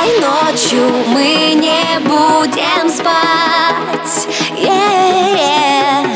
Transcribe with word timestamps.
Этой 0.00 0.18
ночью 0.20 0.88
мы 1.08 1.52
не 1.54 1.98
будем 2.00 2.88
спать. 2.88 4.28
Yeah, 4.56 6.06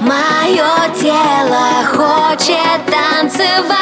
Мое 0.00 0.90
тело 1.00 1.82
хочет 1.86 2.80
танцевать. 2.86 3.72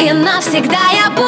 И 0.00 0.12
навсегда 0.12 0.90
я 0.92 1.10
буду 1.10 1.25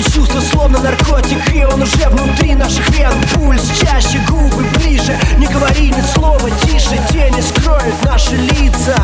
Это 0.00 0.12
чувство 0.12 0.40
словно 0.40 0.78
наркотик 0.80 1.54
И 1.54 1.64
он 1.64 1.82
уже 1.82 2.08
внутри 2.08 2.54
наших 2.54 2.88
вен. 2.90 3.12
Пульс 3.34 3.70
чаще, 3.80 4.18
губы 4.28 4.64
ближе. 4.76 5.18
Не 5.36 5.46
говори 5.46 5.88
ни 5.88 6.00
слова 6.14 6.50
тише 6.62 6.98
Тени 7.10 7.40
скроют 7.40 8.02
наши 8.04 8.36
лица. 8.36 8.96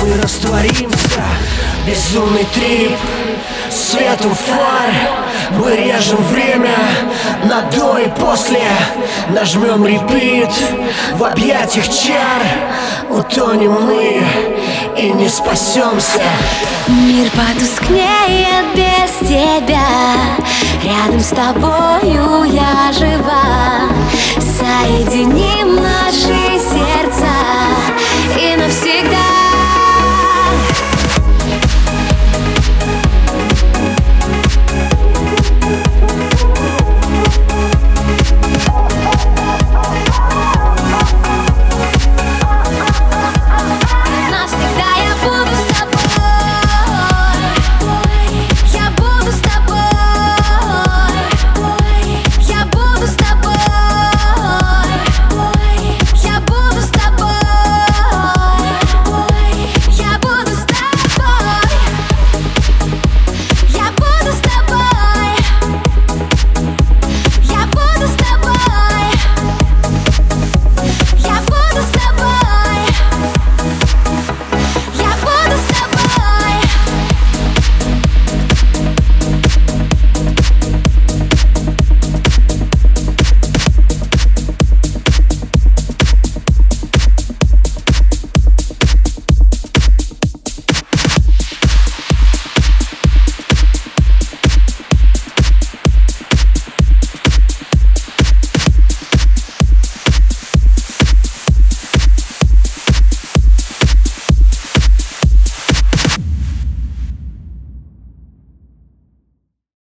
Мы 0.00 0.20
растворимся 0.22 1.22
Безумный 1.86 2.46
трип 2.54 2.96
Светом 3.70 4.34
фар. 4.34 4.90
Мы 5.50 5.76
режем 5.76 6.22
время 6.24 6.76
На 7.52 7.60
до 7.70 7.98
и 7.98 8.08
после. 8.18 8.62
Нажмем 9.28 9.84
репит 9.84 10.48
В 11.16 11.22
объятиях 11.22 11.86
чар. 11.86 12.42
Утонем 13.10 13.72
мы 13.72 14.22
И 14.96 15.10
не 15.10 15.28
спасемся. 15.28 16.22
Мир 16.88 17.30
потускнеет 17.32 18.74
без 18.74 19.28
тебя. 19.28 19.84
Рядом 20.82 21.20
с 21.20 21.28
тобою 21.28 22.44
я 22.44 22.90
жива. 22.90 23.42
Сердца 24.40 25.18